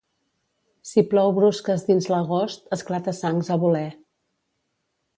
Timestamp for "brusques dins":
1.41-2.09